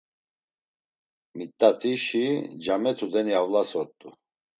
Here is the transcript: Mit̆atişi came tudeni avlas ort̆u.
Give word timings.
Mit̆atişi 1.37 2.25
came 2.63 2.91
tudeni 2.97 3.33
avlas 3.41 3.69
ort̆u. 3.81 4.09